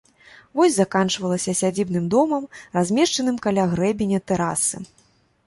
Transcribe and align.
Вось 0.59 0.77
заканчвалася 0.77 1.53
сядзібным 1.59 2.07
домам, 2.15 2.49
размешчаным 2.79 3.37
каля 3.45 3.69
грэбеня 3.77 4.19
тэрасы. 4.33 4.77